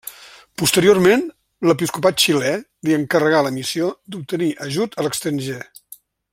Posteriorment, 0.61 1.25
l'episcopat 1.71 2.23
xilè 2.23 2.55
li 2.89 2.97
encarregà 2.97 3.43
la 3.49 3.53
missió 3.59 3.93
d'obtenir 4.15 4.51
ajut 4.69 4.99
a 5.01 5.07
l'estranger. 5.09 5.61